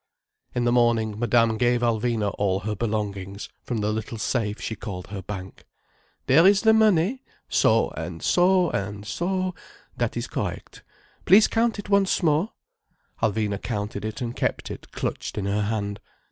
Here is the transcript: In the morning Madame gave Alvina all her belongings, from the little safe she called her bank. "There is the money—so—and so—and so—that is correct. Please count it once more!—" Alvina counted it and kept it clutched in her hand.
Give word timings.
In 0.55 0.63
the 0.63 0.71
morning 0.71 1.19
Madame 1.19 1.59
gave 1.59 1.81
Alvina 1.81 2.33
all 2.39 2.61
her 2.61 2.75
belongings, 2.75 3.49
from 3.61 3.81
the 3.81 3.91
little 3.93 4.17
safe 4.17 4.59
she 4.59 4.75
called 4.75 5.05
her 5.11 5.21
bank. 5.21 5.63
"There 6.25 6.47
is 6.47 6.61
the 6.61 6.73
money—so—and 6.73 8.23
so—and 8.23 9.05
so—that 9.05 10.17
is 10.17 10.25
correct. 10.25 10.81
Please 11.25 11.47
count 11.47 11.77
it 11.77 11.89
once 11.89 12.23
more!—" 12.23 12.51
Alvina 13.21 13.61
counted 13.61 14.03
it 14.03 14.21
and 14.21 14.35
kept 14.35 14.71
it 14.71 14.91
clutched 14.91 15.37
in 15.37 15.45
her 15.45 15.61
hand. 15.61 15.99